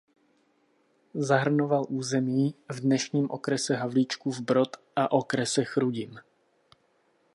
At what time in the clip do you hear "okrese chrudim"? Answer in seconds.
5.11-6.19